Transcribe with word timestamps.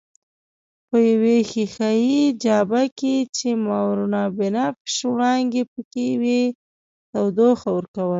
په 0.89 0.97
یوې 1.09 1.37
ښیښه 1.49 1.89
یي 2.05 2.21
جابه 2.43 2.83
کې 2.97 3.15
چې 3.35 3.47
ماورابنفش 3.65 4.95
وړانګې 5.13 5.63
پکښې 5.71 6.09
وې 6.21 6.41
تودوخه 7.11 7.69
ورکول. 7.73 8.09